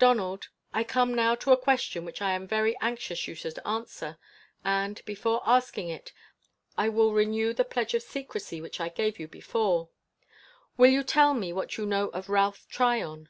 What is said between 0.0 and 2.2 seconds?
"Donald, I come now to a question which